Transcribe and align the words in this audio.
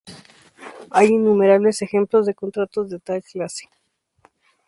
Hay 0.89 1.09
innumerables 1.09 1.83
ejemplos 1.83 2.25
de 2.25 2.33
contratos 2.33 2.89
de 2.89 2.97
tal 2.99 3.21
clase. 3.21 3.69